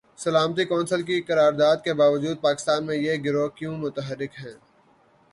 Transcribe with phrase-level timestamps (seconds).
[0.17, 4.55] سلامتی کونسل کی قرارداد کے باجود پاکستان میں یہ گروہ کیوں متحرک ہیں؟